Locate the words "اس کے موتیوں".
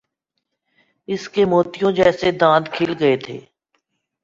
1.07-1.91